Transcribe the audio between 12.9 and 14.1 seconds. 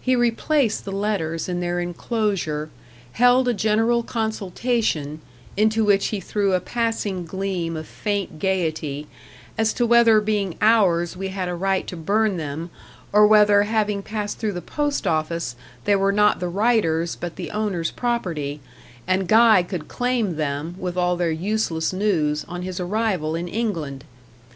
or whether having